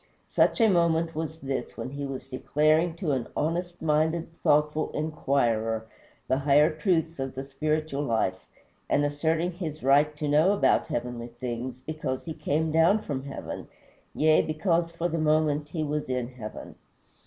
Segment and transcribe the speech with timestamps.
[0.29, 5.85] Such a moment was this, when he was declaring to an honest minded, thoughtful inquirer
[6.27, 8.47] the higher truths of the spiritual life,
[8.89, 13.67] and asserting his right to know about heavenly things, because he came down from heaven
[14.15, 16.73] yea, because for the moment he was in heaven.